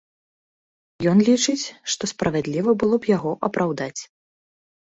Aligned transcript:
Ён 1.11 1.17
лічыць, 1.27 1.63
што 1.95 2.03
справядліва 2.13 2.75
было 2.85 2.95
б 3.05 3.13
яго 3.15 3.31
апраўдаць. 3.49 3.97